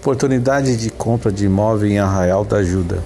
Oportunidade 0.00 0.78
de 0.78 0.88
compra 0.88 1.30
de 1.30 1.44
imóvel 1.44 1.90
em 1.90 1.98
Arraial 1.98 2.42
da 2.42 2.56
Ajuda. 2.56 3.04